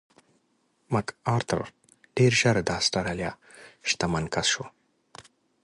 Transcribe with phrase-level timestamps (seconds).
[0.93, 1.61] مک ارتر
[2.17, 3.31] ډېر ژر د اسټرالیا
[3.89, 4.65] شتمن کس شو.